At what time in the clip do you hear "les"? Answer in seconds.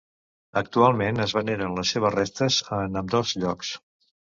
1.81-1.95